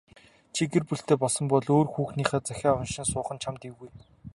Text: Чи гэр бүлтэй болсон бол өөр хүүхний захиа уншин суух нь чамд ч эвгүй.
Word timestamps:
Чи 0.53 0.63
гэр 0.71 0.83
бүлтэй 0.87 1.17
болсон 1.23 1.45
бол 1.51 1.65
өөр 1.75 1.87
хүүхний 1.93 2.27
захиа 2.49 2.71
уншин 2.79 3.05
суух 3.11 3.29
нь 3.33 3.41
чамд 3.43 3.59
ч 3.61 3.63
эвгүй. 3.69 3.91